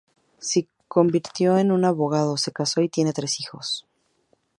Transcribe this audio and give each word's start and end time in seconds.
Se 0.39 0.67
convirtió 0.87 1.59
en 1.59 1.71
un 1.71 1.85
abogado, 1.85 2.35
se 2.35 2.51
casó 2.51 2.81
y 2.81 2.89
tiene 2.89 3.13
tres 3.13 3.39
hijos. 3.39 3.85